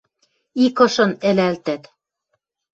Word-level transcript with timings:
Икышын 0.65 1.11
ӹлӓлтӓт 1.29 1.83